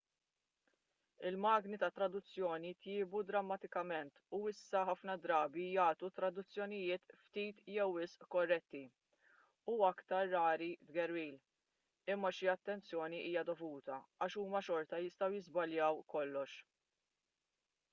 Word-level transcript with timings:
il-magni 1.29 1.77
tat-traduzzjoni 1.81 2.69
tjiebu 2.85 3.19
drammatikament 3.31 4.13
u 4.37 4.39
issa 4.51 4.79
ħafna 4.91 5.17
drabi 5.25 5.65
jagħtu 5.75 6.09
traduzzjonijiet 6.21 7.15
ftit 7.19 7.61
jew 7.75 7.85
wisq 7.97 8.27
korretti 8.37 8.83
u 9.75 9.77
aktar 9.91 10.33
rari 10.33 10.71
tgerwil 10.89 11.39
imma 12.17 12.35
xi 12.41 12.51
attenzjoni 12.57 13.23
hija 13.29 13.47
dovuta 13.53 14.01
għax 14.27 14.41
huma 14.45 14.65
xorta 14.73 15.03
jistgħu 15.07 15.33
jiżbaljaw 15.39 16.05
kollox 16.17 16.61